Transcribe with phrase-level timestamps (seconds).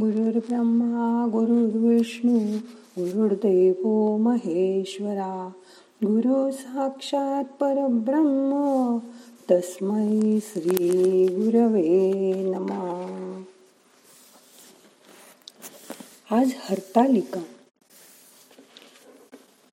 [0.00, 2.38] गुरुर्ब्रह्मा गुरुर्विष्णू
[2.98, 5.52] गुरुर्देव महेश्वरा.
[6.04, 8.98] गुरु साक्षात परब्रह्म
[9.50, 13.14] तस्मै श्री गुरवे नमा.
[16.30, 17.40] आज हरतालिका.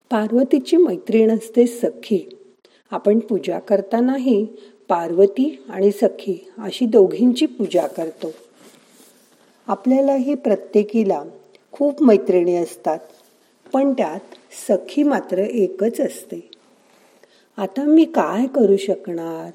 [0.10, 2.30] पार्वतीची मैत्रीण असते सखी.
[2.92, 4.46] आपण पूजा करतानाही
[4.90, 8.28] पार्वती आणि सखी अशी दोघींची पूजा करतो.
[9.68, 11.24] आपल्यालाही प्रत्येकीला
[11.72, 13.00] खूप मैत्रिणी असतात
[13.74, 14.20] पण त्यात
[14.68, 16.50] सखी मात्र एकच असते.
[17.58, 19.52] आता मी काय करू शकणार?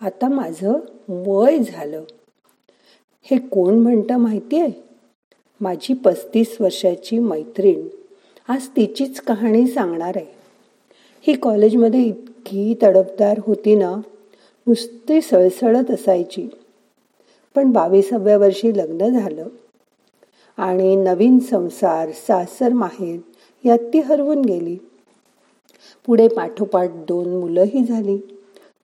[0.00, 0.72] आता माझं
[1.08, 2.04] वय झालं.
[3.22, 4.72] हे कोण म्हणतं माहिती आहे
[5.60, 7.88] माझी पस्तीस वर्षाची मैत्रीण
[8.48, 10.26] आज तिचीच कहाणी सांगणार आहे.
[11.26, 14.00] ही कॉलेजमध्ये इतकी तडफदार होती ना
[14.66, 16.48] नुसती सळसळत असायची.
[17.54, 19.48] पण बावीसाव्या वर्षी लग्न झालं.
[20.56, 23.20] आणि नवीन संसार सासर माहेर
[23.64, 24.78] यात ती हरवून गेली.
[26.06, 28.18] पुढे पाठोपाठ दोन मुलंही झाली.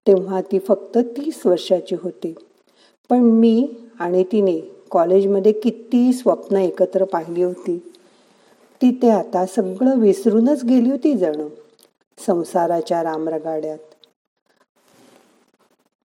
[0.07, 2.35] तेव्हा ती फक्त तीस वर्षाची होती.
[3.11, 3.69] पण मी
[3.99, 4.61] आणि तिने
[4.91, 7.93] कॉलेजमध्ये किती स्वप्न एकत्र पाहिली होती.
[8.83, 11.49] ती ते आता सगळं विसरूनच गेली होती जण.
[12.27, 13.79] संसाराच्या रामरगाड्यात.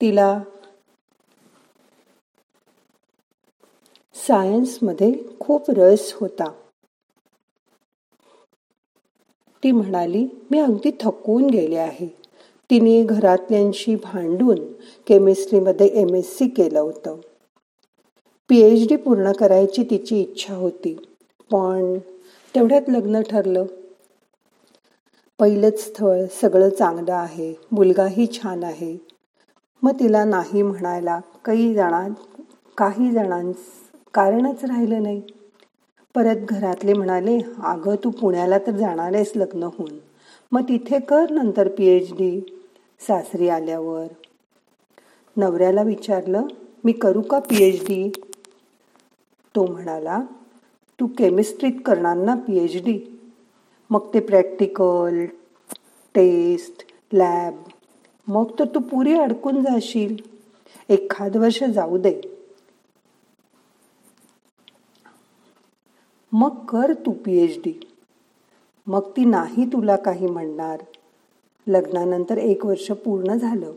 [0.02, 0.42] तिला
[4.28, 6.52] सायन्समध्ये खूप रस होता.
[9.64, 12.08] ती म्हणाली मी अगदी थकून गेले आहे.
[12.70, 14.60] तिने घरातल्यांशी भांडून
[15.08, 17.20] केमिस्ट्रीमध्ये एम एस सी केलं होतं.
[18.50, 20.94] पी एच डी पूर्ण करायची तिची इच्छा होती
[21.52, 21.98] पण
[22.56, 23.66] तेवढ्यात लग्न ठरलं.
[25.40, 28.98] पहिलंच स्थळ सगळं चांगलं आहे मुलगाही छान आहे.
[29.84, 32.10] मग तिला नाही म्हणायला काही जणां
[32.78, 33.81] काही जणांस
[34.14, 35.22] कारणच राहिलं नाही.
[36.16, 39.98] परत घरातले म्हणाले अगं तू पुण्याला तर जाणार आहेस लग्न होऊन
[40.52, 42.40] मग तिथे कर नंतर पी एच डी
[43.08, 44.08] सासरी आल्यावर.
[45.36, 46.48] नवऱ्याला विचारलं
[46.84, 48.10] मी करू का पी एच डी
[49.56, 50.20] तो म्हणाला
[51.00, 53.00] तू केमिस्ट्रीत करणार ना पी एच डी
[53.90, 55.26] मग ते प्रॅक्टिकल
[56.16, 56.84] टेस्ट
[57.14, 57.54] लॅब
[58.28, 60.16] मग तर तू पुरी अडकून जाशील.
[60.90, 62.20] एखाद वर्ष जाऊ दे.
[66.34, 67.80] मग कर तू पी एच डी
[68.88, 70.80] मग ती नाही तुला काही म्हणणार.
[71.68, 73.74] लग्नानंतर एक वर्ष पूर्ण झालं.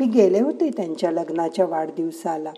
[0.00, 2.52] मी गेले होते त्यांच्या लग्नाच्या वाढदिवसाला.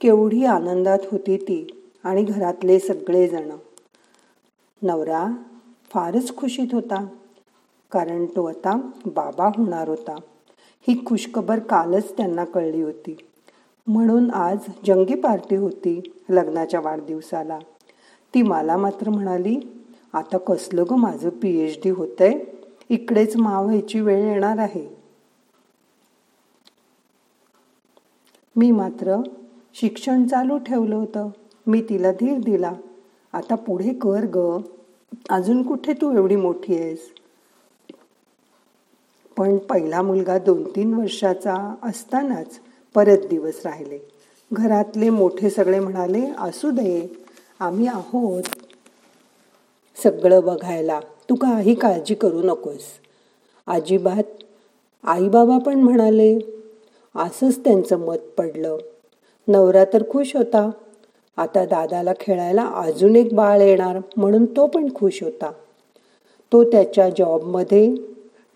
[0.00, 3.50] केवढी आनंदात होती ती आणि घरातले सगळेजण.
[4.82, 5.26] नवरा
[5.90, 7.06] फारच खुशीत होता
[7.92, 10.16] कारण तो आता बाबा होणार होता.
[10.88, 13.16] ही खुशखबर कालच त्यांना कळली होती.
[13.86, 17.58] म्हणून आज जंगी पार्टी होती लग्नाच्या वाढदिवसाला.
[18.34, 19.60] ती मला मात्र म्हणाली
[20.12, 22.38] आता कसलं ग माझं पी एच डी होतंय?
[22.88, 24.88] इकडेच माव व्हायची वेळ येणार आहे.
[28.56, 29.16] मी मात्र
[29.74, 31.28] शिक्षण चालू ठेवलं होतं.
[31.66, 32.72] मी तिला धीर दिला.
[33.32, 34.58] आता पुढे कर ग.
[35.30, 36.98] अजून कुठे तू एवढी मोठी आहेस?
[39.36, 42.60] पण पहिला मुलगा दोन तीन वर्षाचा असतानाच
[42.94, 43.98] परत दिवस राहिले.
[44.52, 47.16] घरातले मोठे सगळे म्हणाले असू दे.
[47.60, 48.42] आम्ही आहोत.
[50.02, 51.00] सगळं बघायला.
[51.00, 52.82] तू काही काळजी करू नकोस.
[53.66, 54.22] अजिबात.
[55.04, 56.38] आई बाबा पण म्हणाले
[57.16, 58.76] असंच त्यांचं मत पडलं.
[59.48, 60.70] नवरा तर खुश होता.
[61.36, 65.52] आता दादाला खेळायला अजून एक बाळ येणार म्हणून तो पण खुश होता.
[66.52, 67.94] तो त्याच्या जॉबमध्ये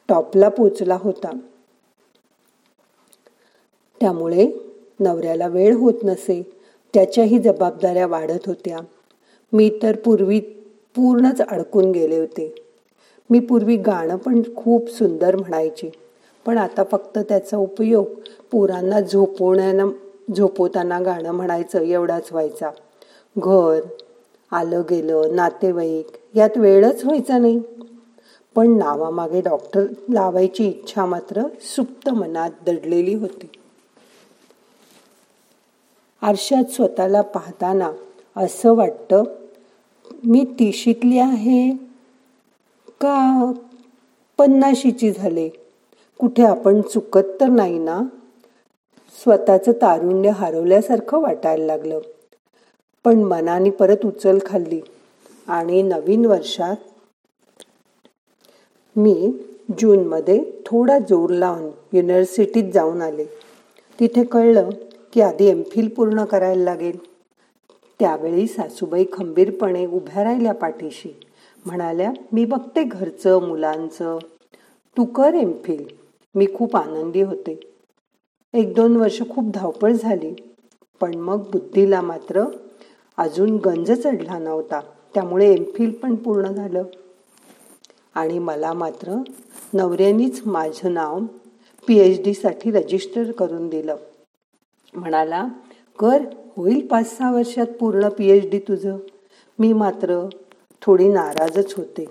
[0.08, 1.30] टॉपला पोचला होता.
[4.00, 4.52] त्यामुळे
[5.00, 6.63] नवऱ्याला वेळ होत नसे.
[6.94, 8.78] त्याच्याही जबाबदाऱ्या वाढत होत्या.
[9.52, 10.40] मी तर पूर्वी
[10.96, 12.54] पूर्णच अडकून गेले होते.
[13.30, 15.92] मी पूर्वी गाणं पण खूप सुंदर म्हणायचे.
[16.46, 18.06] पण आता फक्त त्याचा उपयोग
[18.50, 19.88] पोरांना झोपवण्यानं
[20.36, 22.70] झोपवताना गाणं म्हणायचं एवढाच व्हायचा.
[23.38, 23.80] घर
[24.52, 27.60] आलं गेलं नातेवाईक यात वेळच व्हायचा नाही.
[28.54, 33.50] पण नावामागे डॉक्टर लावायची इच्छा मात्र सुप्त मनात दडलेली होती.
[36.24, 37.90] आरशात स्वतःला पाहताना
[38.36, 39.22] असं वाटतं
[40.24, 41.76] मी तिशीतली आहे
[43.00, 43.52] का?
[44.38, 45.48] पन्नाशीची झाले.
[46.18, 48.02] कुठे आपण चुकत तर नाही ना?
[49.22, 52.00] स्वतःचं तारुण्य हरवल्यासारखं वाटायला लागलं.
[53.04, 54.80] पण मनाने परत उचल खाल्ली
[55.48, 56.76] आणि नवीन वर्षात
[58.96, 59.32] मी
[59.78, 63.24] जूनमध्ये थोडा जोर लावून युनिव्हर्सिटीत जाऊन आले.
[64.00, 64.70] तिथे कळलं
[65.14, 66.98] की आधी एम फिल पूर्ण करायला लागेल
[68.00, 71.20] त्यावेळी सासूबाई खंबीरपणे उभ्या राहिल्या पाठीशी.
[71.66, 74.18] म्हणाल्या मी बघते घरचं मुलांचं.
[74.96, 75.84] तू कर एमफिल.
[76.34, 77.60] मी खूप आनंदी होते.
[78.54, 80.34] एक दोन वर्ष खूप धावपळ झाली
[81.00, 82.44] पण मग बुद्धीला मात्र
[83.16, 84.80] अजून गंज चढला नव्हता.
[85.14, 86.84] त्यामुळे एमफिल पण पूर्ण झालं.
[88.14, 89.22] आणि मला मात्र
[89.74, 91.20] नवऱ्यानीच माझं नाव
[91.86, 93.96] पी एच डीसाठी रजिस्टर करून दिलं.
[94.94, 95.46] म्हणाला
[95.98, 96.22] कर
[96.56, 98.96] होईल पाच सहा वर्षात पूर्ण पी एच डी तुझं.
[99.58, 100.28] मी मात्र
[100.82, 102.04] थोडी नाराजच होते.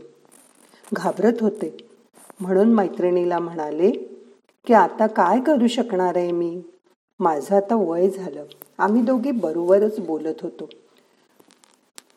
[0.94, 1.78] घाबरत होते.
[2.40, 3.92] म्हणून मैत्रिणीला म्हणाले
[4.68, 6.62] की आता काय करू शकणार आहे मी?
[7.20, 8.46] माझं आता वय झालं.
[8.78, 10.70] आम्ही दोघी बरोबरच बोलत होतो.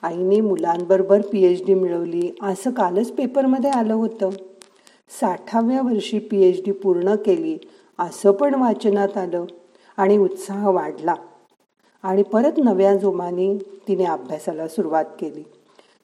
[0.02, 2.30] आईने मुलांबरोबर पी एच डी मिळवली.
[2.42, 4.30] असं कालच पेपरमध्ये आलं होतं.
[5.20, 7.58] साठाव्या वर्षी पी एच डी पूर्ण केली.
[7.98, 9.44] असं पण वाचनात आलं.
[9.96, 11.14] आणि उत्साह वाढला.
[12.02, 13.58] आणि परत नव्या जोमाने
[13.88, 15.44] तिने अभ्यासाला सुरुवात केली.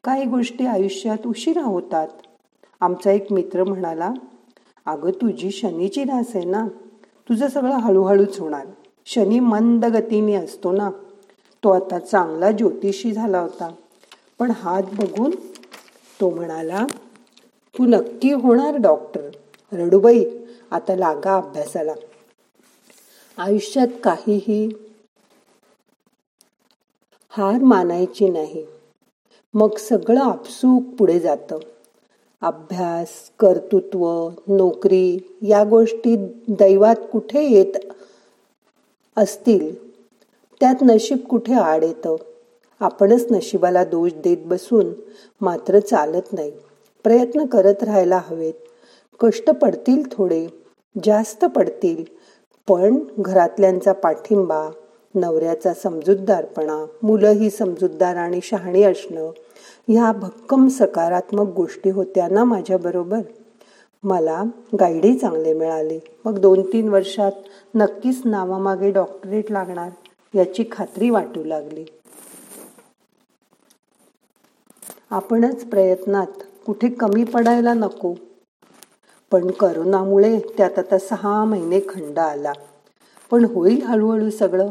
[0.05, 2.09] काही गोष्टी आयुष्यात उशिरा होतात.
[2.81, 4.12] आमचा एक मित्र म्हणाला
[4.87, 6.69] अगं तुझी शनीची रास आहे ना?
[7.29, 8.67] तुझं सगळं हळूहळूच होणार.
[9.06, 10.91] शनी मंद गतीने असतो ना?
[11.65, 13.73] तो आता चांगला ज्योतिषी झाला होता.
[14.39, 15.31] पण हात बघून
[16.21, 16.87] तो म्हणाला
[17.79, 19.31] तू नक्की होणार डॉक्टर.
[19.73, 20.25] रडूबाई
[20.71, 21.93] आता लागा अभ्यासाला.
[23.38, 24.69] आयुष्यात काहीही
[27.29, 28.67] हार मानायची नाही.
[29.55, 31.58] मग सगळं आपसूक पुढे जातं.
[32.40, 33.08] अभ्यास
[33.38, 36.17] कर्तृत्व नोकरी या गोष्टी
[36.49, 37.79] दैवात कुठे येत
[39.17, 39.93] असतील?
[40.61, 42.17] त्यात नशीब कुठे आड येतं?
[42.81, 44.93] आपणच नशिबाला दोष देत बसून
[45.40, 46.52] मात्र चालत नाही.
[47.05, 48.55] प्रयत्न करत राहायला हवेत.
[49.20, 50.46] कष्ट पडतील थोडे
[51.05, 52.05] जास्त पडतील
[52.69, 54.70] पण घरातल्यांचा पाठिंबा
[55.14, 59.31] नवऱ्याचा समजूतदारपणा मुलं ही समजूतदार आणि शहाणी असणं
[59.88, 63.20] ह्या भक्कम सकारात्मक गोष्टी होत्या ना माझ्याबरोबर
[64.05, 64.43] मला
[64.81, 65.99] गाईडही चांगले मिळाले.
[66.25, 67.32] मग दोन तीन वर्षात
[67.75, 69.91] नक्कीच नावामागे डॉक्टरेट लागणार
[70.35, 71.85] याची खात्री वाटू लागली.
[75.11, 78.15] आपणच प्रयत्नात कुठे कमी पडायला नको.
[79.32, 82.52] पण करोनामुळे त्यात आता सहा महिने खंड आला.
[83.31, 84.69] पण होईल हळूहळू सगळं?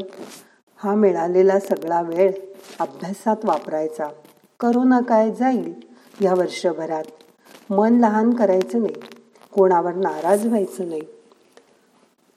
[0.76, 2.32] हा मिळालेला सगळा वेळ
[2.80, 4.08] अभ्यासात वापरायचा.
[4.60, 5.74] करोना काय जाईल
[6.22, 7.04] या वर्षभरात?
[7.70, 8.94] मन लहान करायचं नाही.
[9.52, 11.02] कोणावर नाराज व्हायचं नाही.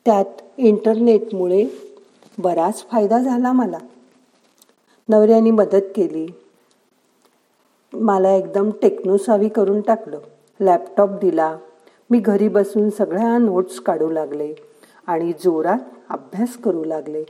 [0.05, 0.25] त्यात
[0.57, 1.65] इंटरनेटमुळे
[2.39, 3.79] बराच फायदा झाला मला.
[5.09, 6.27] नवऱ्याने मदत केली.
[7.93, 10.19] मला एकदम टेक्नोसावी करून टाकलं.
[10.61, 11.57] लॅपटॉप दिला.
[12.11, 14.55] मी घरी बसून सगळ्या नोट्स काढू लागले
[15.07, 15.79] आणि जोरात
[16.09, 17.25] अभ्यास करू लागले.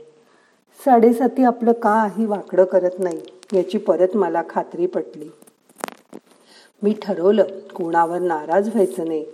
[0.85, 3.19] साडेसाती आपलं काही वाकडं करत नाही
[3.53, 5.29] याची परत मला खात्री पटली.
[6.83, 7.43] मी ठरवलं
[7.75, 9.25] कोणावर नाराज व्हायचं नाही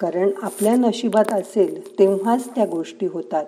[0.00, 3.46] कारण आपल्या नशिबात असेल तेव्हाच त्या गोष्टी होतात.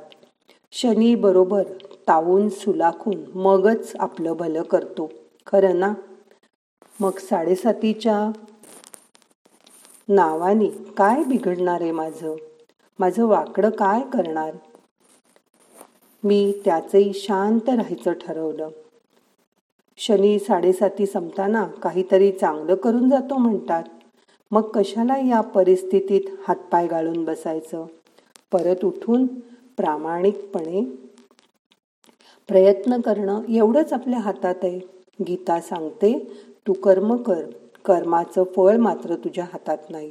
[0.73, 1.63] शनी बरोबर
[2.09, 5.11] तावून सुलाखून मगच आपलं भलं करतो
[5.47, 5.93] खरं ना?
[7.01, 8.31] मग साडेसातीच्या
[10.11, 12.37] नावाने काय बिघडणार आहे माझं?
[12.99, 14.55] माझं वाकडं काय करणार?
[16.25, 18.69] मी त्याचंही शांत राहायचं ठरवलं.
[19.97, 23.83] शनी साडेसाती संपताना काहीतरी चांगलं करून जातो म्हणतात.
[24.51, 27.87] मग कशाला या परिस्थितीत हातपाय गाळून बसायचं?
[28.53, 29.27] परत उठून
[29.77, 30.85] प्रामाणिकपणे
[32.49, 34.81] प्रयत्न करणं एवढंच आपल्या हातात आहे.
[35.29, 36.33] गीता सांगते
[36.67, 37.43] तू कर्म कर.
[37.85, 40.11] कर्माचं फळ मात्र तुझ्या हातात नाही.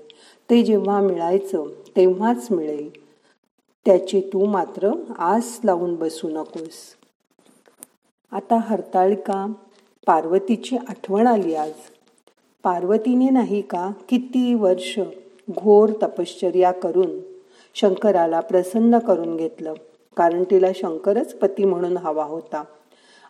[0.49, 2.89] ते जेव्हा मिळायचं तेव्हाच मिळेल.
[3.85, 6.95] त्याची तू मात्र आस लावून बसू नकोस.
[8.31, 9.51] आता हरताळिका
[10.05, 11.71] पार्वतीची आठवण आली आज.
[12.63, 14.99] पार्वतीने नाही का किती वर्ष
[15.51, 17.19] घोर तपश्चर्या करून
[17.75, 19.73] शंकराला प्रसन्न करून घेतलं.
[20.17, 22.63] कारण तिला शंकरच पती म्हणून हवा होता.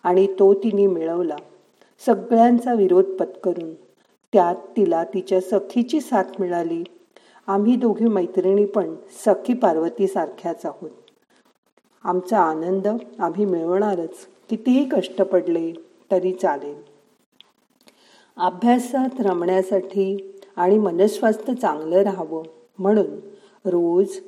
[0.02, 1.36] आणि तो तिने मिळवला.
[2.06, 3.89] सगळ्यांचा विरोध पत्करून.
[4.32, 6.84] त्यात तिला तिच्या सखीची साथ मिळाली.
[7.46, 8.94] आम्ही दोघी मैत्रिणी पण
[9.26, 10.90] सखी पार्वतीसारख्याच आहोत.
[12.04, 14.26] आमचा आनंद आम्ही मिळवणारच.
[14.50, 15.72] कितीही कष्ट पडले
[16.10, 16.82] तरी चालेल.
[18.36, 22.42] अभ्यासात रमण्यासाठी आणि मनस्वास्थ्य चांगलं राहावं
[22.78, 23.06] म्हणून
[23.64, 24.20] रोज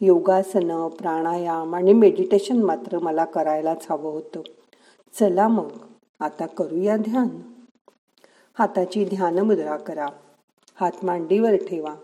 [0.00, 4.40] योगासनं प्राणायाम आणि मेडिटेशन मात्र मला करायलाच हवं होतं.
[5.20, 5.68] चला मग
[6.20, 7.28] आता करूया ध्यान.
[8.58, 10.06] हाताची ध्यान मुद्रा करा.
[10.74, 11.94] हात मांडीवर ठेवा.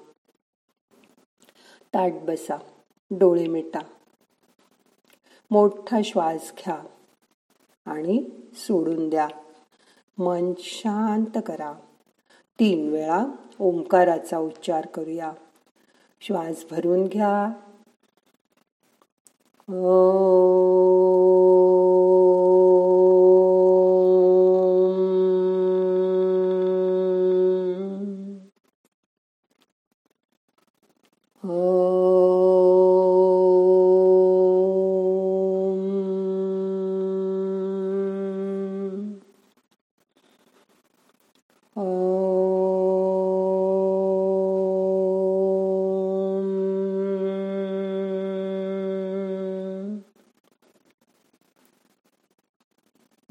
[1.94, 2.56] ताट बसा.
[3.10, 3.80] डोळे मिटा.
[5.50, 6.82] मोठा श्वास घ्या
[7.86, 9.28] आणि सोडून द्या.
[10.18, 11.72] मन शांत करा.
[12.60, 13.26] तीन वेळा
[13.60, 15.32] ओंकाराचा उच्चार करूया.
[16.20, 17.52] श्वास भरून घ्या.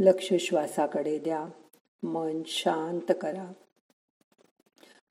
[0.01, 1.45] लक्ष श्वासाकडे द्या.
[2.03, 3.53] मन शांत करा.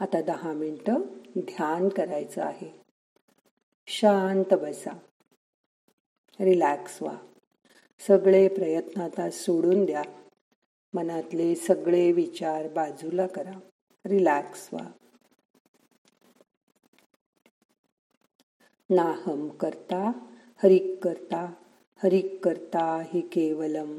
[0.00, 1.00] आता दहा मिनटं
[1.38, 2.80] ध्यान करायचं आहे.
[3.86, 4.98] शांत बसा.
[6.40, 7.16] रिलॅक्स व्हा.
[7.98, 10.02] सगळे प्रयत्न आता सोडून द्या.
[10.94, 13.60] मनातले सगळे विचार बाजूला करा.
[14.06, 14.90] रिलॅक्स व्हा.
[18.90, 20.12] नाहम करता
[20.62, 21.54] हरिक करता
[22.04, 23.98] हरिक करता हि केवलम